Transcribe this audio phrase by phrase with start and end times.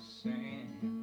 [0.00, 0.97] Sand,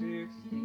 [0.00, 0.63] 1960